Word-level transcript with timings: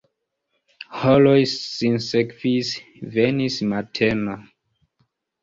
Horoj 1.01 1.35
sinsekvis, 1.51 2.73
venis 3.19 3.61
mateno. 3.75 4.41